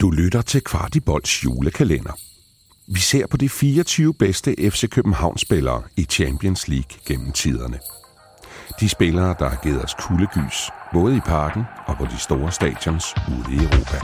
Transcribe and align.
Du 0.00 0.10
lytter 0.10 0.42
til 0.42 0.60
Kvartibolds 0.60 1.44
julekalender. 1.44 2.12
Vi 2.86 3.00
ser 3.00 3.26
på 3.26 3.36
de 3.36 3.48
24 3.48 4.14
bedste 4.14 4.70
FC 4.70 4.88
København-spillere 4.90 5.82
i 5.96 6.02
Champions 6.02 6.68
League 6.68 6.98
gennem 7.06 7.32
tiderne. 7.32 7.78
De 8.80 8.88
spillere, 8.88 9.34
der 9.38 9.48
har 9.48 9.60
givet 9.62 9.84
os 9.84 9.94
kuldegys, 9.94 10.70
både 10.92 11.16
i 11.16 11.20
parken 11.20 11.62
og 11.86 11.96
på 11.96 12.04
de 12.04 12.18
store 12.18 12.52
stadions 12.52 13.04
ude 13.28 13.54
i 13.54 13.58
Europa. 13.58 13.98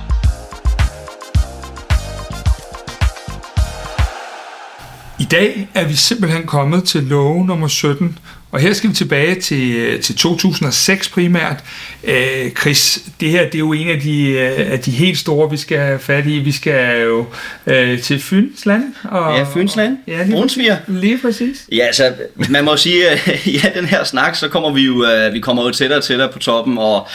I 5.21 5.25
dag 5.25 5.69
er 5.75 5.89
vi 5.89 5.95
simpelthen 5.95 6.47
kommet 6.47 6.85
til 6.85 7.03
love 7.03 7.47
nummer 7.47 7.69
17, 7.69 8.19
og 8.55 8.61
her 8.61 8.73
skal 8.73 8.91
vi 8.91 8.95
tilbage 8.95 9.41
til, 9.41 10.03
til 10.03 10.17
2006 10.17 11.09
primært. 11.09 11.65
Øh, 12.05 12.51
Chris, 12.61 12.99
det 13.21 13.31
her 13.31 13.45
det 13.45 13.55
er 13.55 13.59
jo 13.59 13.73
en 13.73 13.89
af 13.89 14.01
de, 14.01 14.31
øh, 14.31 14.73
af 14.73 14.81
de 14.81 14.91
helt 14.91 15.19
store, 15.19 15.51
vi 15.51 15.57
skal 15.57 15.79
have 15.79 15.99
fat 15.99 16.27
i. 16.27 16.39
Vi 16.39 16.53
skal 16.53 17.03
jo 17.03 17.27
øh, 17.67 18.03
til 18.03 18.21
Fynsland. 18.21 18.95
Og, 19.05 19.39
ja, 19.39 19.45
Fynsland. 19.55 19.99
Ja, 20.07 20.23
lige, 20.23 20.33
Brunsviger. 20.33 20.77
Lige 20.87 21.19
præcis. 21.19 21.67
Ja, 21.73 21.87
altså, 21.87 22.13
man 22.49 22.65
må 22.65 22.77
sige, 22.77 23.09
at 23.09 23.47
ja, 23.65 23.71
den 23.75 23.85
her 23.85 24.05
snak, 24.05 24.37
så 24.37 24.49
kommer 24.49 24.73
vi 24.73 24.83
jo, 24.83 25.05
øh, 25.05 25.35
vi 25.35 25.41
kommer 25.41 25.65
jo 25.65 25.71
tættere 25.71 25.99
og 25.99 26.05
tættere 26.05 26.29
på 26.33 26.39
toppen, 26.39 26.79
og 26.79 27.09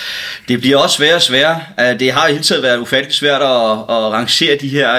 det 0.48 0.60
bliver 0.60 0.78
også 0.78 0.96
sværere 0.96 1.16
og 1.16 1.22
sværere. 1.22 1.62
Det 2.00 2.12
har 2.12 2.28
i 2.28 2.32
hele 2.32 2.44
tiden 2.44 2.64
været 2.64 2.80
ufatteligt 2.80 3.16
svært 3.16 3.42
at, 3.42 3.72
at 3.72 4.12
rangere 4.14 4.58
de 4.62 4.68
her 4.68 4.90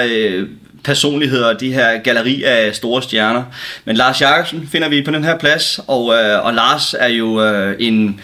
personligheder, 0.83 1.53
de 1.53 1.73
her 1.73 1.97
galleri 1.97 2.43
af 2.43 2.75
store 2.75 3.01
stjerner. 3.01 3.43
Men 3.85 3.95
Lars 3.95 4.21
Jacobsen 4.21 4.69
finder 4.71 4.89
vi 4.89 5.01
på 5.01 5.11
den 5.11 5.23
her 5.23 5.37
plads, 5.37 5.79
og, 5.87 6.13
øh, 6.13 6.45
og 6.45 6.53
Lars 6.53 6.95
er 6.99 7.07
jo 7.07 7.43
øh, 7.43 7.75
en 7.79 8.19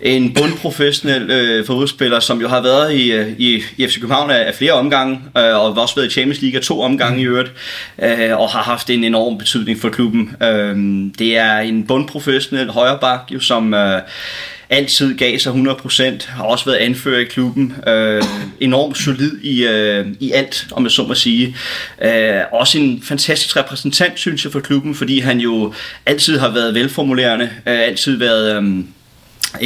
en 0.00 0.34
bundprofessionel 0.34 1.30
øh, 1.30 1.66
fodboldspiller, 1.66 2.20
som 2.20 2.40
jo 2.40 2.48
har 2.48 2.60
været 2.60 2.94
i, 2.94 3.12
øh, 3.12 3.32
i, 3.38 3.62
i 3.76 3.86
FC 3.86 4.00
København 4.00 4.30
af, 4.30 4.46
af 4.46 4.54
flere 4.54 4.72
omgange, 4.72 5.14
øh, 5.14 5.42
og 5.42 5.74
har 5.74 5.82
også 5.82 5.94
været 5.94 6.06
i 6.06 6.10
Champions 6.10 6.42
League 6.42 6.58
af 6.58 6.64
to 6.64 6.80
omgange 6.80 7.20
i 7.20 7.24
øvrigt, 7.24 7.52
øh, 8.02 8.38
og 8.40 8.48
har 8.48 8.62
haft 8.62 8.90
en 8.90 9.04
enorm 9.04 9.38
betydning 9.38 9.80
for 9.80 9.88
klubben. 9.88 10.36
Øh, 10.42 10.76
det 11.18 11.36
er 11.36 11.58
en 11.58 11.86
bundprofessionel 11.86 12.70
højreback, 12.70 13.22
jo, 13.30 13.40
som... 13.40 13.74
Øh, 13.74 14.00
altid 14.70 15.14
gav 15.14 15.38
sig 15.38 15.52
100%, 15.52 16.30
har 16.30 16.44
også 16.44 16.64
været 16.64 16.76
anfører 16.76 17.20
i 17.20 17.24
klubben, 17.24 17.74
øh, 17.86 18.22
enormt 18.60 18.98
solid 18.98 19.38
i, 19.42 19.66
øh, 19.66 20.06
i 20.20 20.32
alt, 20.32 20.66
om 20.72 20.84
jeg 20.84 20.90
så 20.90 21.02
må 21.02 21.14
sige. 21.14 21.56
Øh, 22.02 22.40
også 22.52 22.78
en 22.78 23.02
fantastisk 23.02 23.56
repræsentant, 23.56 24.18
synes 24.18 24.44
jeg, 24.44 24.52
for 24.52 24.60
klubben, 24.60 24.94
fordi 24.94 25.20
han 25.20 25.40
jo 25.40 25.74
altid 26.06 26.38
har 26.38 26.48
været 26.48 26.74
velformulerende, 26.74 27.44
øh, 27.44 27.80
altid 27.80 28.16
været... 28.16 28.56
Øh, 28.56 28.84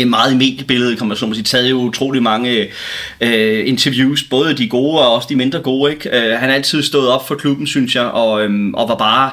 meget 0.06 0.32
i 0.32 0.36
mediebilledet, 0.36 0.98
kan 0.98 1.08
man 1.08 1.16
så 1.16 1.26
må 1.26 1.34
sige, 1.34 1.44
taget 1.44 1.70
jo 1.70 1.76
utrolig 1.76 2.22
mange 2.22 2.68
øh, 3.20 3.68
interviews, 3.68 4.22
både 4.22 4.54
de 4.54 4.68
gode 4.68 5.00
og 5.00 5.14
også 5.14 5.26
de 5.30 5.36
mindre 5.36 5.60
gode. 5.60 5.92
Ikke? 5.92 6.08
Øh, 6.08 6.38
han 6.38 6.48
har 6.48 6.56
altid 6.56 6.82
stået 6.82 7.08
op 7.08 7.28
for 7.28 7.34
klubben, 7.34 7.66
synes 7.66 7.94
jeg, 7.94 8.04
og, 8.04 8.44
øhm, 8.44 8.74
og 8.74 8.88
var 8.88 8.94
bare 8.94 9.30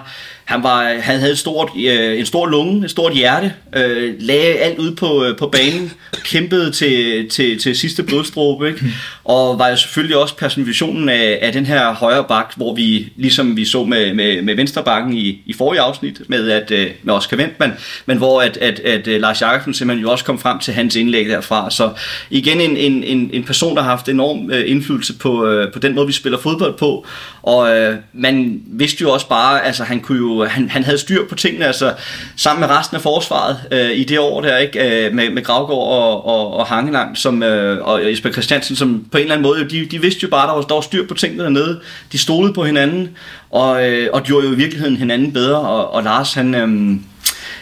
han, 0.49 0.63
var, 0.63 0.83
han 0.83 1.19
havde 1.19 1.31
et 1.31 1.37
stort, 1.37 1.69
øh, 1.77 2.19
en 2.19 2.25
stor 2.25 2.45
lunge, 2.45 2.85
et 2.85 2.91
stort 2.91 3.13
hjerte, 3.13 3.53
øh, 3.75 4.13
lagde 4.19 4.55
alt 4.55 4.79
ud 4.79 4.95
på, 4.95 5.23
øh, 5.23 5.37
på 5.37 5.47
banen, 5.47 5.91
kæmpede 6.23 6.71
til, 6.71 7.29
til, 7.29 7.59
til 7.59 7.75
sidste 7.75 8.03
blodstråbe, 8.03 8.67
ikke? 8.67 8.85
og 9.23 9.59
var 9.59 9.69
jo 9.69 9.75
selvfølgelig 9.75 10.17
også 10.17 10.35
personifikationen 10.35 11.09
af, 11.09 11.39
af 11.41 11.53
den 11.53 11.65
her 11.65 11.93
højre 11.93 12.23
bak, 12.23 12.53
hvor 12.55 12.75
vi, 12.75 13.13
ligesom 13.15 13.57
vi 13.57 13.65
så 13.65 13.83
med, 13.83 14.13
med, 14.13 14.41
med 14.41 14.55
venstre 14.55 14.83
bakken 14.83 15.13
i, 15.13 15.41
i 15.45 15.53
forrige 15.53 15.81
afsnit, 15.81 16.21
med, 16.27 16.49
at, 16.49 16.71
øh, 16.71 16.89
med 17.03 17.13
Oscar 17.13 17.37
Ventman, 17.37 17.73
men 18.05 18.17
hvor 18.17 18.41
at, 18.41 18.57
at, 18.57 18.79
at, 18.79 19.07
at 19.07 19.21
Lars 19.21 19.41
Jakobsen 19.41 19.73
simpelthen 19.73 20.05
jo 20.05 20.11
også 20.11 20.25
kom 20.25 20.39
frem 20.39 20.59
til 20.59 20.73
hans 20.73 20.95
indlæg 20.95 21.29
derfra. 21.29 21.71
Så 21.71 21.91
igen 22.29 22.61
en, 22.61 22.77
en, 22.77 23.03
en, 23.03 23.29
en 23.33 23.43
person, 23.43 23.75
der 23.75 23.81
har 23.81 23.89
haft 23.89 24.09
enorm 24.09 24.51
øh, 24.51 24.71
indflydelse 24.71 25.17
på, 25.17 25.45
øh, 25.45 25.73
på 25.73 25.79
den 25.79 25.95
måde, 25.95 26.07
vi 26.07 26.13
spiller 26.13 26.39
fodbold 26.39 26.77
på, 26.77 27.05
og 27.43 27.77
øh, 27.77 27.95
man 28.13 28.61
vidste 28.67 29.01
jo 29.01 29.11
også 29.11 29.27
bare, 29.27 29.65
altså 29.65 29.83
han 29.83 29.99
kunne 29.99 30.17
jo 30.17 30.38
Øh, 30.43 30.49
han, 30.49 30.69
han 30.69 30.83
havde 30.83 30.97
styr 30.97 31.27
på 31.29 31.35
tingene, 31.35 31.65
altså 31.65 31.93
sammen 32.35 32.61
med 32.61 32.77
resten 32.77 32.95
af 32.95 33.01
forsvaret 33.01 33.57
øh, 33.71 33.91
i 33.91 34.03
det 34.03 34.19
år 34.19 34.41
der, 34.41 34.57
ikke? 34.57 35.05
Øh, 35.07 35.13
med, 35.13 35.29
med 35.29 35.43
Gravgaard 35.43 35.79
og, 35.79 36.25
og, 36.25 36.53
og 36.53 36.65
Hangeland 36.65 37.15
som, 37.15 37.43
øh, 37.43 37.87
og 37.87 38.11
Jesper 38.11 38.31
Christiansen, 38.31 38.75
som 38.75 39.05
på 39.11 39.17
en 39.17 39.21
eller 39.21 39.35
anden 39.35 39.47
måde, 39.47 39.69
de, 39.69 39.85
de 39.85 40.01
vidste 40.01 40.23
jo 40.23 40.29
bare, 40.29 40.47
der 40.47 40.53
var, 40.53 40.61
der 40.61 40.73
var 40.73 40.81
styr 40.81 41.07
på 41.07 41.13
tingene 41.13 41.43
dernede. 41.43 41.79
De 42.11 42.17
stolede 42.17 42.53
på 42.53 42.63
hinanden, 42.63 43.09
og, 43.49 43.89
øh, 43.89 44.09
og 44.13 44.23
gjorde 44.23 44.47
jo 44.47 44.53
i 44.53 44.55
virkeligheden 44.55 44.97
hinanden 44.97 45.33
bedre, 45.33 45.59
og, 45.59 45.93
og 45.93 46.03
Lars, 46.03 46.33
han... 46.33 46.55
Øh, 46.55 46.99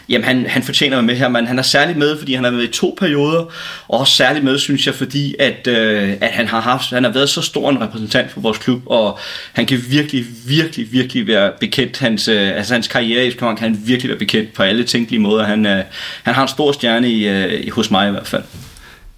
jamen 0.10 0.26
han, 0.26 0.46
han 0.46 0.64
fortjener 0.64 1.02
med 1.02 1.16
her, 1.16 1.30
men 1.30 1.48
han 1.48 1.60
er 1.60 1.64
særligt 1.64 1.98
med, 1.98 2.18
fordi 2.18 2.34
han 2.34 2.44
har 2.44 2.52
været 2.52 2.64
i 2.64 2.68
to 2.68 2.96
perioder, 3.00 3.42
og 3.88 4.00
også 4.00 4.16
særligt 4.16 4.46
med, 4.46 4.58
synes 4.58 4.88
jeg, 4.88 4.96
fordi 4.96 5.36
at, 5.40 5.68
øh, 5.68 6.14
at 6.22 6.30
han 6.30 6.48
har 6.48 6.62
haft, 6.62 6.90
han 6.90 7.04
har 7.04 7.12
været 7.12 7.30
så 7.30 7.42
stor 7.42 7.70
en 7.70 7.82
repræsentant 7.82 8.32
for 8.32 8.42
vores 8.42 8.58
klub, 8.58 8.82
og 8.86 9.20
han 9.54 9.66
kan 9.66 9.84
virkelig, 9.90 10.26
virkelig, 10.48 10.92
virkelig 10.92 11.28
være 11.28 11.52
bekendt, 11.60 12.00
hans, 12.00 12.28
øh, 12.28 12.58
altså 12.58 12.74
hans 12.74 12.88
karriere 12.88 13.28
i 13.28 13.32
kan 13.32 13.58
han 13.58 13.82
virkelig 13.86 14.10
være 14.10 14.20
bekendt 14.20 14.54
på 14.54 14.64
alle 14.64 14.84
tænkelige 14.84 15.20
måder. 15.22 15.46
Han, 15.46 15.66
øh, 15.66 15.84
han 16.24 16.34
har 16.34 16.42
en 16.42 16.48
stor 16.48 16.72
stjerne 16.72 17.12
i, 17.12 17.28
øh, 17.28 17.72
hos 17.72 17.92
mig 17.92 18.08
i 18.08 18.12
hvert 18.12 18.28
fald. 18.28 18.44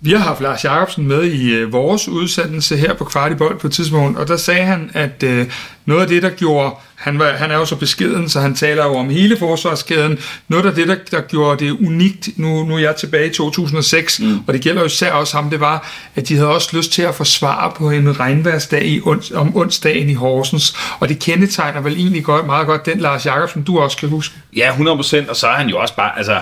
Vi 0.01 0.11
har 0.11 0.17
haft 0.17 0.41
Lars 0.41 0.63
Jacobsen 0.63 1.07
med 1.07 1.23
i 1.23 1.53
øh, 1.53 1.73
vores 1.73 2.07
udsendelse 2.07 2.77
her 2.77 2.93
på 2.93 3.03
Kvartibold 3.03 3.59
på 3.59 3.67
et 3.67 3.73
tidspunkt, 3.73 4.17
og 4.17 4.27
der 4.27 4.37
sagde 4.37 4.63
han, 4.63 4.91
at 4.93 5.23
øh, 5.23 5.47
noget 5.85 6.01
af 6.01 6.07
det, 6.07 6.23
der 6.23 6.29
gjorde, 6.29 6.75
han, 6.99 7.19
var, 7.19 7.31
han 7.31 7.51
er 7.51 7.55
jo 7.55 7.65
så 7.65 7.75
beskeden, 7.75 8.29
så 8.29 8.39
han 8.39 8.55
taler 8.55 8.85
jo 8.85 8.95
om 8.95 9.09
hele 9.09 9.37
forsvarskæden, 9.37 10.19
noget 10.47 10.65
af 10.65 10.73
det, 10.73 10.87
der, 10.87 10.95
der 11.11 11.21
gjorde 11.21 11.65
det 11.65 11.71
unikt, 11.71 12.29
nu, 12.35 12.63
nu 12.63 12.75
er 12.75 12.79
jeg 12.79 12.95
tilbage 12.95 13.27
i 13.29 13.33
2006, 13.33 14.19
mm. 14.19 14.39
og 14.47 14.53
det 14.53 14.61
gælder 14.61 14.81
jo 14.81 14.85
især 14.85 15.11
også 15.11 15.37
ham, 15.37 15.49
det 15.49 15.59
var, 15.59 15.91
at 16.15 16.27
de 16.27 16.35
havde 16.35 16.49
også 16.49 16.77
lyst 16.77 16.91
til 16.91 17.01
at 17.01 17.15
forsvare 17.15 17.71
på 17.75 17.89
en 17.89 18.19
regnværsdag 18.19 18.85
i 18.85 19.01
ons, 19.03 19.31
om 19.31 19.57
onsdagen 19.57 20.09
i 20.09 20.13
Horsens, 20.13 20.75
og 20.99 21.09
det 21.09 21.19
kendetegner 21.19 21.81
vel 21.81 21.93
egentlig 21.93 22.23
godt, 22.23 22.45
meget 22.45 22.67
godt 22.67 22.85
den 22.85 22.99
Lars 22.99 23.25
Jacobsen, 23.25 23.63
du 23.63 23.79
også 23.79 23.97
kan 23.97 24.09
huske. 24.09 24.35
Ja, 24.55 24.71
100%, 24.71 25.29
og 25.29 25.35
så 25.35 25.47
er 25.47 25.55
han 25.55 25.69
jo 25.69 25.79
også 25.79 25.95
bare, 25.95 26.17
altså, 26.17 26.41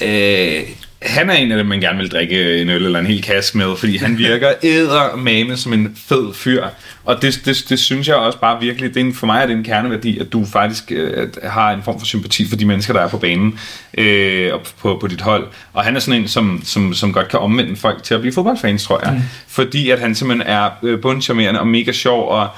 øh, 0.00 0.62
han 1.02 1.30
er 1.30 1.34
en 1.34 1.52
af 1.52 1.58
dem, 1.58 1.66
man 1.66 1.80
gerne 1.80 1.98
vil 1.98 2.10
drikke 2.10 2.60
en 2.60 2.68
øl 2.68 2.84
eller 2.84 2.98
en 2.98 3.06
hel 3.06 3.22
kasse 3.22 3.58
med, 3.58 3.76
fordi 3.76 3.96
han 3.96 4.18
virker 4.28 4.52
eddermame 4.62 5.56
som 5.56 5.72
en 5.72 5.96
fed 6.08 6.34
fyr. 6.34 6.64
Og 7.04 7.22
det, 7.22 7.40
det, 7.44 7.64
det 7.68 7.78
synes 7.78 8.08
jeg 8.08 8.16
også 8.16 8.38
bare 8.38 8.60
virkelig, 8.60 8.94
det 8.94 9.00
er 9.00 9.04
en, 9.04 9.14
for 9.14 9.26
mig 9.26 9.42
er 9.42 9.46
det 9.46 9.56
en 9.56 9.64
kerneværdi, 9.64 10.18
at 10.18 10.32
du 10.32 10.44
faktisk 10.44 10.92
øh, 10.92 11.28
har 11.44 11.72
en 11.72 11.82
form 11.82 11.98
for 11.98 12.06
sympati 12.06 12.48
for 12.48 12.56
de 12.56 12.64
mennesker, 12.64 12.92
der 12.92 13.00
er 13.00 13.08
på 13.08 13.18
banen 13.18 13.58
øh, 13.98 14.54
og 14.54 14.60
på, 14.78 14.98
på 15.00 15.06
dit 15.06 15.20
hold. 15.20 15.46
Og 15.72 15.84
han 15.84 15.96
er 15.96 16.00
sådan 16.00 16.20
en, 16.20 16.28
som, 16.28 16.60
som, 16.64 16.94
som 16.94 17.12
godt 17.12 17.28
kan 17.28 17.38
omvende 17.38 17.76
folk 17.76 18.02
til 18.02 18.14
at 18.14 18.20
blive 18.20 18.32
fodboldfans, 18.32 18.84
tror 18.84 19.00
jeg. 19.04 19.14
Mm. 19.14 19.22
Fordi 19.48 19.90
at 19.90 19.98
han 19.98 20.14
simpelthen 20.14 20.48
er 20.48 20.70
øh, 20.82 21.00
bundcharmerende 21.00 21.60
og 21.60 21.66
mega 21.66 21.92
sjov, 21.92 22.28
og 22.28 22.48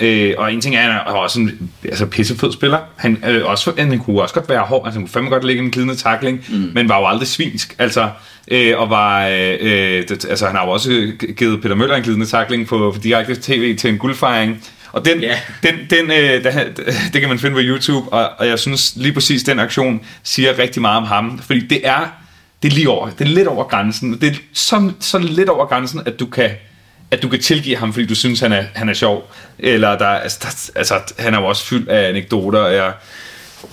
Øh, 0.00 0.34
og 0.38 0.52
en 0.52 0.60
ting 0.60 0.76
er, 0.76 0.80
at 0.80 0.84
han 0.84 1.00
er 1.06 1.18
også 1.18 1.40
en 1.40 1.70
altså, 1.84 2.06
pissefed 2.06 2.52
spiller. 2.52 2.78
Han, 2.96 3.24
øh, 3.28 3.46
også, 3.46 3.72
han 3.78 3.98
kunne 3.98 4.22
også 4.22 4.34
godt 4.34 4.48
være 4.48 4.60
hård, 4.60 4.86
altså, 4.86 4.98
han 4.98 5.06
kunne 5.06 5.12
fandme 5.12 5.30
godt 5.30 5.44
lægge 5.44 5.62
en 5.62 5.70
glidende 5.70 5.96
takling, 5.96 6.44
mm. 6.48 6.70
men 6.74 6.88
var 6.88 6.98
jo 6.98 7.06
aldrig 7.06 7.28
svinsk. 7.28 7.74
Altså, 7.78 8.10
øh, 8.48 8.78
og 8.78 8.90
var, 8.90 9.26
øh, 9.26 9.56
øh 9.60 10.08
det, 10.08 10.24
altså, 10.30 10.46
han 10.46 10.56
har 10.56 10.64
jo 10.64 10.70
også 10.70 11.12
givet 11.36 11.62
Peter 11.62 11.74
Møller 11.74 11.96
en 11.96 12.02
glidende 12.02 12.26
takling 12.26 12.66
på, 12.66 12.92
på 12.94 13.00
direkte 13.02 13.36
tv 13.42 13.76
til 13.76 13.90
en 13.90 13.98
guldfejring. 13.98 14.64
Og 14.92 15.04
den, 15.04 15.22
yeah. 15.22 15.36
den, 15.62 15.74
den, 15.90 16.10
øh, 16.10 16.44
det, 16.44 16.76
det 17.12 17.20
kan 17.20 17.28
man 17.28 17.38
finde 17.38 17.54
på 17.54 17.62
YouTube, 17.62 18.12
og, 18.12 18.30
og 18.38 18.46
jeg 18.46 18.58
synes 18.58 18.92
lige 18.96 19.12
præcis, 19.12 19.42
den 19.42 19.58
aktion 19.58 20.00
siger 20.22 20.58
rigtig 20.58 20.82
meget 20.82 20.96
om 20.96 21.04
ham, 21.04 21.38
fordi 21.38 21.60
det 21.60 21.80
er, 21.84 22.00
det 22.62 22.70
er 22.70 22.74
lige 22.74 22.88
over, 22.88 23.10
det 23.10 23.20
er 23.20 23.28
lidt 23.28 23.48
over 23.48 23.64
grænsen. 23.64 24.20
Det 24.20 24.28
er 24.28 24.34
så, 24.52 24.92
så 25.00 25.18
lidt 25.18 25.48
over 25.48 25.66
grænsen, 25.66 26.00
at 26.06 26.20
du 26.20 26.26
kan 26.26 26.50
at 27.10 27.22
du 27.22 27.28
kan 27.28 27.40
tilgive 27.40 27.76
ham, 27.76 27.92
fordi 27.92 28.06
du 28.06 28.14
synes, 28.14 28.40
han 28.40 28.52
er, 28.52 28.64
han 28.74 28.88
er 28.88 28.94
sjov. 28.94 29.30
Eller 29.58 29.98
der, 29.98 30.06
altså, 30.06 30.38
der, 30.42 30.78
altså, 30.78 31.00
han 31.18 31.34
er 31.34 31.40
jo 31.40 31.46
også 31.46 31.64
fyldt 31.64 31.88
af 31.88 32.08
anekdoter. 32.08 32.58
Og 32.58 32.74
jeg, 32.74 32.92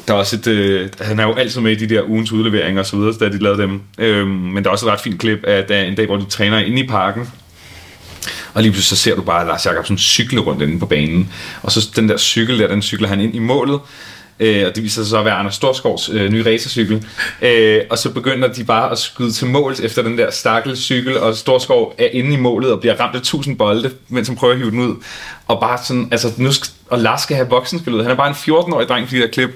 der 0.07 0.13
er 0.13 0.17
også 0.17 0.35
et, 0.35 0.47
øh, 0.47 0.89
han 1.01 1.19
er 1.19 1.23
jo 1.23 1.33
altid 1.33 1.61
med 1.61 1.71
i 1.71 1.85
de 1.85 1.95
der 1.95 2.03
ugens 2.03 2.31
udleveringer 2.31 2.81
og 2.81 2.85
så 2.85 2.97
videre, 2.97 3.13
da 3.19 3.29
de 3.29 3.43
lavede 3.43 3.61
dem. 3.61 3.81
Øhm, 3.97 4.29
men 4.29 4.63
der 4.63 4.69
er 4.69 4.71
også 4.71 4.85
et 4.85 4.91
ret 4.91 5.01
fint 5.01 5.19
klip 5.19 5.43
af 5.43 5.63
der, 5.63 5.81
en 5.81 5.95
dag, 5.95 6.05
hvor 6.05 6.17
de 6.17 6.25
træner 6.25 6.59
inde 6.59 6.79
i 6.79 6.87
parken. 6.87 7.31
Og 8.53 8.61
lige 8.61 8.71
pludselig 8.71 8.97
så 8.97 9.03
ser 9.03 9.15
du 9.15 9.21
bare 9.21 9.47
Lars 9.47 9.65
Jakobsen 9.65 9.97
cykle 9.97 10.39
rundt 10.39 10.61
inde 10.61 10.79
på 10.79 10.85
banen. 10.85 11.33
Og 11.63 11.71
så 11.71 11.89
den 11.95 12.09
der 12.09 12.17
cykel 12.17 12.59
der, 12.59 12.67
den 12.67 12.81
cykler 12.81 13.07
han 13.07 13.21
ind 13.21 13.35
i 13.35 13.39
målet. 13.39 13.79
Øh, 14.39 14.67
og 14.67 14.75
det 14.75 14.83
viser 14.83 15.01
sig 15.01 15.09
så 15.09 15.19
at 15.19 15.25
være 15.25 15.33
Anders 15.33 15.55
Storskovs 15.55 16.09
øh, 16.09 16.31
nye 16.31 16.45
racercykel. 16.45 17.05
Øh, 17.41 17.81
og 17.89 17.97
så 17.97 18.09
begynder 18.09 18.47
de 18.47 18.63
bare 18.63 18.91
at 18.91 18.97
skyde 18.97 19.31
til 19.31 19.47
mål 19.47 19.75
efter 19.83 20.01
den 20.01 20.17
der 20.17 20.31
stakkels 20.31 20.79
cykel, 20.79 21.17
og 21.17 21.35
Storskov 21.35 21.95
er 21.97 22.07
inde 22.11 22.33
i 22.33 22.37
målet 22.37 22.71
og 22.71 22.79
bliver 22.79 22.99
ramt 22.99 23.15
af 23.15 23.21
tusind 23.21 23.57
bolde, 23.57 23.91
mens 24.09 24.27
han 24.27 24.37
prøver 24.37 24.53
at 24.53 24.59
hive 24.59 24.71
den 24.71 24.79
ud. 24.79 24.95
Og 25.47 25.59
bare 25.59 25.79
sådan, 25.83 26.07
altså 26.11 26.31
nu 26.37 26.51
skal, 26.51 26.69
og 26.89 26.99
Lars 26.99 27.21
skal 27.21 27.35
have 27.35 27.49
voksenspillet. 27.49 28.03
Han 28.03 28.11
er 28.11 28.15
bare 28.15 28.29
en 28.29 28.35
14-årig 28.35 28.87
dreng, 28.87 29.07
fordi 29.07 29.21
der 29.21 29.27
klip. 29.27 29.49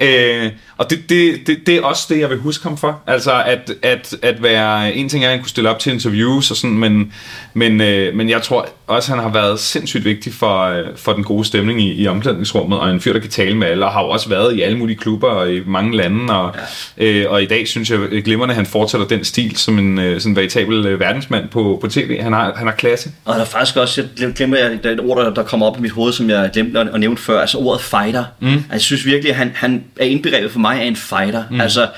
Øh, 0.00 0.50
og 0.76 0.90
det, 0.90 0.98
det, 1.08 1.46
det, 1.46 1.66
det 1.66 1.76
er 1.76 1.82
også 1.82 2.06
det, 2.08 2.20
jeg 2.20 2.30
vil 2.30 2.38
huske 2.38 2.64
ham 2.64 2.76
for. 2.76 3.02
Altså 3.06 3.42
at, 3.42 3.72
at, 3.82 4.16
at 4.22 4.42
være... 4.42 4.94
En 4.94 5.08
ting 5.08 5.24
er, 5.24 5.28
at 5.28 5.32
han 5.32 5.40
kunne 5.40 5.48
stille 5.48 5.70
op 5.70 5.78
til 5.78 5.92
interviews 5.92 6.50
og 6.50 6.56
sådan, 6.56 6.78
men, 6.78 7.12
men, 7.54 7.80
øh, 7.80 8.14
men 8.14 8.30
jeg 8.30 8.42
tror 8.42 8.68
også, 8.86 9.12
at 9.12 9.18
han 9.18 9.24
har 9.24 9.32
været 9.32 9.60
sindssygt 9.60 10.04
vigtig 10.04 10.32
for, 10.34 10.62
øh, 10.62 10.84
for 10.96 11.12
den 11.12 11.24
gode 11.24 11.44
stemning 11.44 11.82
i, 11.82 12.02
i 12.02 12.06
omklædningsrummet, 12.06 12.78
og 12.78 12.90
en 12.90 13.00
fyr, 13.00 13.12
der 13.12 13.20
kan 13.20 13.30
tale 13.30 13.56
med 13.56 13.66
alle, 13.68 13.86
og 13.86 13.92
har 13.92 14.02
jo 14.02 14.08
også 14.08 14.28
været 14.28 14.56
i 14.56 14.62
alle 14.62 14.78
mulige 14.78 14.96
klubber 14.96 15.28
og 15.28 15.52
i 15.52 15.62
mange 15.66 15.96
lande, 15.96 16.38
og, 16.38 16.54
ja. 16.98 17.04
øh, 17.04 17.30
og 17.30 17.42
i 17.42 17.46
dag 17.46 17.68
synes 17.68 17.90
jeg 17.90 17.98
glimrende, 18.24 18.52
at 18.52 18.56
han 18.56 18.66
fortsætter 18.66 19.06
den 19.06 19.24
stil 19.24 19.56
som 19.56 19.78
en 19.78 19.98
øh, 19.98 20.20
sådan 20.20 20.36
veritabel 20.36 20.86
øh, 20.86 21.00
verdensmand 21.00 21.48
på, 21.48 21.78
på 21.80 21.88
tv. 21.88 22.20
Han 22.20 22.32
har, 22.32 22.54
han 22.56 22.66
har 22.66 22.74
klasse. 22.74 23.10
Og 23.24 23.34
der 23.34 23.40
er 23.40 23.44
faktisk 23.44 23.76
også, 23.76 24.04
jeg 24.20 24.32
glemmer, 24.32 24.56
at 24.56 24.82
der 24.82 24.90
er 24.90 24.94
et 24.94 25.00
ord, 25.00 25.24
der, 25.24 25.34
der 25.34 25.42
kommer 25.42 25.66
op 25.66 25.78
i 25.78 25.80
mit 25.80 25.90
hoved, 25.90 26.12
som 26.12 26.30
jeg 26.30 26.50
glemte 26.52 26.80
at, 26.80 26.88
at 26.94 27.00
nævne 27.00 27.18
før, 27.18 27.40
altså 27.40 27.58
ordet 27.58 27.82
fighter. 27.82 28.24
Mm. 28.40 28.48
Altså, 28.48 28.64
jeg 28.72 28.80
synes 28.80 29.06
virkelig, 29.06 29.30
at 29.30 29.36
han, 29.36 29.52
han 29.54 29.84
er 29.96 30.04
indbegrebet 30.04 30.50
for 30.50 30.58
mig 30.58 30.80
af 30.80 30.84
en 30.84 30.96
fighter. 30.96 31.44
Mm. 31.50 31.60
Altså, 31.60 31.88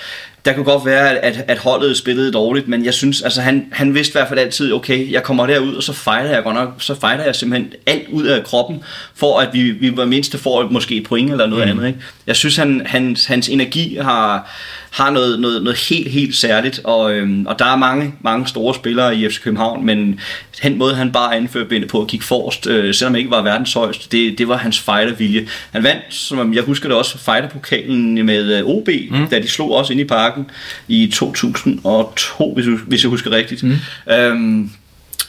der 0.48 0.54
kunne 0.54 0.64
godt 0.64 0.86
være, 0.86 1.18
at, 1.18 1.44
at 1.48 1.58
holdet 1.58 1.96
spillede 1.96 2.32
dårligt, 2.32 2.68
men 2.68 2.84
jeg 2.84 2.94
synes, 2.94 3.22
altså 3.22 3.40
han, 3.40 3.66
han 3.72 3.94
vidste 3.94 4.10
i 4.10 4.16
hvert 4.18 4.28
fald 4.28 4.40
altid, 4.40 4.72
okay, 4.72 5.12
jeg 5.12 5.22
kommer 5.22 5.46
derud, 5.46 5.74
og 5.74 5.82
så 5.82 5.92
fighter 5.92 6.30
jeg 6.30 6.42
godt 6.42 6.54
nok, 6.54 6.74
så 6.78 6.94
fighter 6.94 7.24
jeg 7.24 7.34
simpelthen 7.34 7.72
alt 7.86 8.08
ud 8.12 8.24
af 8.24 8.44
kroppen, 8.44 8.82
for 9.14 9.38
at 9.38 9.48
vi, 9.52 9.70
vi 9.70 9.96
var 9.96 10.04
mindste 10.04 10.38
får 10.38 10.68
måske 10.70 10.96
et 10.96 11.04
point 11.04 11.30
eller 11.30 11.46
noget 11.46 11.64
mm. 11.64 11.70
andet. 11.70 11.86
Ikke? 11.86 11.98
Jeg 12.26 12.36
synes, 12.36 12.56
han, 12.56 12.82
hans, 12.86 13.26
hans 13.26 13.48
energi 13.48 13.98
har, 14.00 14.50
har 14.90 15.10
noget, 15.10 15.40
noget, 15.40 15.62
noget 15.62 15.78
helt, 15.78 16.10
helt 16.10 16.36
særligt, 16.36 16.80
og, 16.84 17.12
øhm, 17.12 17.46
og 17.46 17.58
der 17.58 17.64
er 17.64 17.76
mange, 17.76 18.14
mange 18.20 18.46
store 18.46 18.74
spillere 18.74 19.16
i 19.16 19.28
FC 19.28 19.40
København, 19.42 19.86
men 19.86 20.20
den 20.62 20.78
måde, 20.78 20.94
han 20.94 21.12
bare 21.12 21.36
anførte 21.36 21.66
benene 21.66 21.88
på 21.88 22.00
at 22.00 22.08
kigge 22.08 22.26
forrest, 22.26 22.66
øh, 22.66 22.94
selvom 22.94 23.14
han 23.14 23.18
ikke 23.18 23.30
var 23.30 23.42
verdens 23.42 23.72
højeste, 23.72 24.08
det, 24.12 24.38
det 24.38 24.48
var 24.48 24.56
hans 24.56 24.80
fightervilje. 24.80 25.46
Han 25.72 25.82
vandt, 25.82 26.02
som 26.10 26.54
jeg 26.54 26.62
husker 26.62 26.88
det 26.88 26.98
også, 26.98 27.18
fighterpokalen 27.18 28.26
med 28.26 28.58
øh, 28.58 28.64
OB, 28.64 28.88
mm. 29.10 29.28
da 29.30 29.38
de 29.38 29.48
slog 29.48 29.72
også 29.72 29.92
ind 29.92 30.00
i 30.00 30.04
parken 30.04 30.37
i 30.88 31.06
2002, 31.14 32.54
hvis, 32.54 32.66
hvis 32.86 33.02
jeg 33.02 33.10
husker 33.10 33.30
rigtigt. 33.30 33.62
Mm. 33.62 33.76
Øhm, 34.12 34.70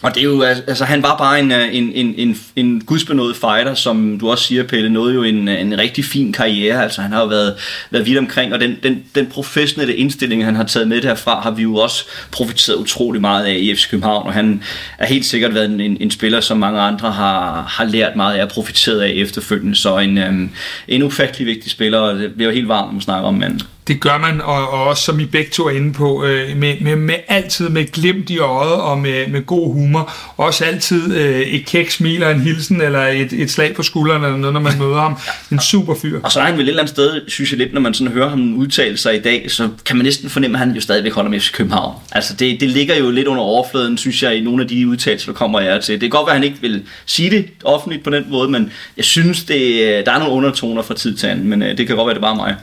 og 0.01 0.15
det 0.15 0.21
er 0.21 0.25
jo, 0.25 0.41
altså 0.41 0.85
han 0.85 1.03
var 1.03 1.17
bare 1.17 1.39
en, 1.39 1.51
øh, 1.51 1.75
en, 1.75 1.91
en, 1.93 2.13
en, 2.17 2.37
en 2.55 2.81
gudsbenået 2.81 3.35
fighter, 3.35 3.73
som 3.73 4.19
du 4.19 4.29
også 4.29 4.43
siger, 4.43 4.63
Pelle, 4.63 4.89
nåede 4.89 5.13
jo 5.13 5.23
en, 5.23 5.47
en 5.47 5.77
rigtig 5.77 6.05
fin 6.05 6.33
karriere. 6.33 6.83
Altså 6.83 7.01
han 7.01 7.11
har 7.11 7.21
jo 7.21 7.27
været, 7.27 7.55
været 7.91 8.05
vidt 8.05 8.17
omkring, 8.17 8.53
og 8.53 8.59
den, 8.59 8.75
den, 8.83 9.03
den 9.15 9.27
professionelle 9.27 9.95
indstilling, 9.95 10.45
han 10.45 10.55
har 10.55 10.63
taget 10.63 10.87
med 10.87 11.01
derfra, 11.01 11.41
har 11.41 11.51
vi 11.51 11.61
jo 11.61 11.75
også 11.75 12.05
profiteret 12.31 12.77
utrolig 12.77 13.21
meget 13.21 13.45
af 13.45 13.57
i 13.59 13.75
FC 13.75 13.89
København, 13.89 14.27
og 14.27 14.33
han 14.33 14.63
er 14.97 15.05
helt 15.05 15.25
sikkert 15.25 15.53
været 15.53 15.71
en, 15.71 15.97
en 16.01 16.11
spiller, 16.11 16.41
som 16.41 16.57
mange 16.57 16.79
andre 16.79 17.11
har, 17.11 17.63
har 17.69 17.85
lært 17.85 18.15
meget 18.15 18.37
af 18.37 18.43
og 18.43 18.49
profiteret 18.49 19.01
af 19.01 19.11
efterfølgende. 19.15 19.75
Så 19.75 19.97
en, 19.97 20.17
um, 20.17 20.49
en 20.87 21.03
ufattelig 21.03 21.47
vigtig 21.47 21.71
spiller, 21.71 21.99
og 21.99 22.15
det 22.15 22.33
bliver 22.33 22.51
helt 22.51 22.67
varmt 22.67 22.97
at 22.97 23.03
snakke 23.03 23.27
om 23.27 23.33
manden. 23.33 23.61
Det 23.89 23.99
gør 23.99 24.17
man, 24.17 24.41
og, 24.41 24.69
og 24.69 24.83
også 24.83 25.03
som 25.03 25.19
I 25.19 25.25
begge 25.25 25.51
to 25.51 25.63
er 25.63 25.71
inde 25.71 25.93
på, 25.93 26.25
øh, 26.25 26.57
med, 26.57 26.75
med, 26.81 26.95
med 26.95 27.15
altid 27.27 27.69
med 27.69 27.91
glimt 27.91 28.29
i 28.29 28.37
øjet 28.37 28.73
og 28.73 28.97
med, 28.97 29.27
med 29.27 29.45
god 29.45 29.73
humor. 29.73 30.13
Også 30.37 30.65
altid 30.65 31.15
øh, 31.15 31.39
et 31.39 31.65
kæk 31.65 31.89
smil 31.89 32.23
og 32.23 32.31
en 32.31 32.41
hilsen, 32.41 32.81
eller 32.81 33.07
et, 33.07 33.33
et 33.33 33.51
slag 33.51 33.75
på 33.75 33.83
skulderen, 33.83 34.23
eller 34.23 34.37
noget, 34.37 34.53
når 34.53 34.61
man 34.61 34.77
møder 34.79 35.01
ham. 35.01 35.17
En 35.51 35.59
super 35.59 35.95
fyr. 36.01 36.19
Og 36.23 36.31
så 36.31 36.39
er 36.39 36.43
han 36.43 36.53
vel 36.53 36.63
et 36.63 36.69
eller 36.69 36.81
andet 36.81 36.93
sted, 36.93 37.21
synes 37.27 37.51
jeg 37.51 37.57
lidt, 37.57 37.73
når 37.73 37.81
man 37.81 37.93
sådan 37.93 38.13
hører 38.13 38.29
ham 38.29 38.55
udtale 38.55 38.97
sig 38.97 39.15
i 39.15 39.19
dag, 39.19 39.51
så 39.51 39.69
kan 39.85 39.95
man 39.95 40.05
næsten 40.05 40.29
fornemme, 40.29 40.57
at 40.57 40.65
han 40.65 40.75
jo 40.75 40.81
stadigvæk 40.81 41.13
holder 41.13 41.29
med 41.29 41.39
FC 41.39 41.51
København. 41.51 41.95
Altså 42.11 42.33
det, 42.33 42.61
det 42.61 42.69
ligger 42.69 42.95
jo 42.95 43.11
lidt 43.11 43.27
under 43.27 43.43
overfladen, 43.43 43.97
synes 43.97 44.23
jeg, 44.23 44.35
i 44.35 44.41
nogle 44.41 44.63
af 44.63 44.67
de 44.67 44.87
udtalelser, 44.87 45.31
der 45.31 45.37
kommer 45.37 45.59
jeg 45.59 45.81
til. 45.81 45.93
Det 45.93 46.01
kan 46.01 46.09
godt 46.09 46.27
være, 46.27 46.35
at 46.35 46.41
han 46.41 46.43
ikke 46.43 46.61
vil 46.61 46.83
sige 47.05 47.29
det 47.29 47.49
offentligt 47.63 48.03
på 48.03 48.09
den 48.09 48.25
måde, 48.29 48.49
men 48.49 48.71
jeg 48.97 49.05
synes, 49.05 49.43
det, 49.43 49.61
øh, 49.61 50.05
der 50.05 50.11
er 50.11 50.19
nogle 50.19 50.33
undertoner 50.33 50.81
fra 50.81 50.93
tid 50.93 51.15
til 51.15 51.27
anden, 51.27 51.47
men 51.47 51.61
øh, 51.61 51.77
det 51.77 51.87
kan 51.87 51.95
godt 51.95 52.07
være, 52.07 52.13
det 52.13 52.23
er 52.23 52.27
bare 52.27 52.35
mig. 52.35 52.55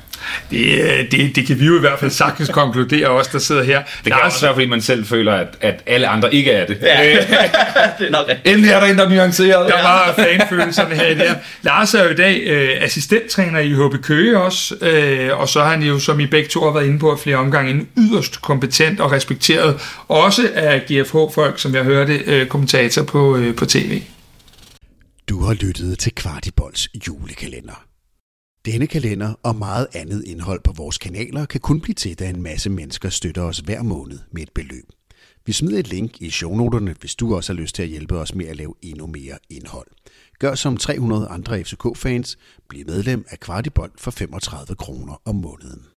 Det, 0.51 0.83
øh, 0.83 1.11
det, 1.11 1.37
det 1.37 1.47
kan 1.47 1.61
vi 1.61 1.67
jo 1.67 1.77
i 1.77 1.81
hvert 1.81 1.99
fald 1.99 2.11
sagtens 2.11 2.49
konkludere, 2.49 3.09
os 3.09 3.27
der 3.27 3.39
sidder 3.39 3.63
her. 3.63 3.83
Det 3.83 3.89
kan 4.05 4.13
Lars, 4.13 4.33
også 4.33 4.47
være, 4.47 4.55
fordi 4.55 4.67
man 4.67 4.81
selv 4.81 5.07
føler, 5.07 5.33
at, 5.33 5.49
at 5.61 5.83
alle 5.87 6.09
andre 6.09 6.35
ikke 6.35 6.51
er 6.51 6.67
det. 6.67 6.79
Ja, 6.83 7.03
det 7.99 8.07
er 8.07 8.11
nok. 8.11 8.31
Endelig 8.45 8.71
er 8.71 8.81
der 8.81 8.87
en, 8.87 8.99
der 8.99 9.05
er 9.05 9.09
nuanceret. 9.09 9.73
Der 9.73 9.83
var 9.83 10.15
fanfølelserne 10.17 10.95
her 10.95 11.15
der. 11.15 11.35
Lars 11.63 11.95
er 11.95 12.05
jo 12.05 12.11
i 12.11 12.15
dag 12.15 12.43
øh, 12.47 12.69
assistenttræner 12.81 13.61
i 13.61 13.73
HB 13.73 14.03
Køge 14.03 14.39
også, 14.39 14.75
øh, 14.81 15.41
og 15.41 15.49
så 15.49 15.61
er 15.61 15.69
han 15.69 15.83
jo, 15.83 15.99
som 15.99 16.21
I 16.21 16.27
begge 16.27 16.49
to 16.49 16.65
har 16.65 16.71
været 16.71 16.87
inde 16.87 16.99
på 16.99 17.17
flere 17.23 17.37
omgange, 17.37 17.71
en 17.71 17.89
yderst 17.97 18.43
kompetent 18.43 19.01
og 19.01 19.13
respekteret, 19.13 19.81
også 20.09 20.51
af 20.55 20.83
GFH-folk, 20.87 21.59
som 21.59 21.75
jeg 21.75 21.85
hørte, 21.85 22.23
øh, 22.27 22.47
kommentator 22.47 23.03
på, 23.03 23.37
øh, 23.37 23.55
på 23.55 23.67
tv. 23.67 24.03
Du 25.29 25.45
har 25.45 25.55
lyttet 25.55 25.99
til 25.99 26.15
Kvartibolds 26.15 26.89
julekalender. 27.07 27.85
Denne 28.67 28.87
kalender 28.87 29.35
og 29.43 29.57
meget 29.57 29.87
andet 29.95 30.25
indhold 30.25 30.61
på 30.65 30.73
vores 30.73 30.99
kanaler 30.99 31.47
kan 31.47 31.61
kun 31.61 31.81
blive 31.81 31.95
til, 31.95 32.19
da 32.19 32.29
en 32.29 32.43
masse 32.43 32.71
mennesker 32.71 33.09
støtter 33.09 33.43
os 33.43 33.59
hver 33.59 33.83
måned 33.83 34.19
med 34.31 34.43
et 34.43 34.53
beløb. 34.55 34.85
Vi 35.45 35.53
smider 35.53 35.79
et 35.79 35.89
link 35.89 36.23
i 36.23 36.31
shownoterne, 36.31 36.97
hvis 37.01 37.15
du 37.15 37.37
også 37.37 37.53
har 37.53 37.61
lyst 37.61 37.75
til 37.75 37.83
at 37.83 37.89
hjælpe 37.89 38.19
os 38.19 38.35
med 38.35 38.47
at 38.47 38.57
lave 38.57 38.75
endnu 38.83 39.07
mere 39.07 39.39
indhold. 39.51 39.87
Gør 40.39 40.55
som 40.55 40.77
300 40.77 41.29
andre 41.29 41.65
FCK-fans. 41.65 42.39
Bliv 42.69 42.87
medlem 42.87 43.25
af 43.29 43.41
Kvartibold 43.41 43.93
for 43.99 44.11
35 44.11 44.77
kroner 44.77 45.23
om 45.25 45.35
måneden. 45.35 45.96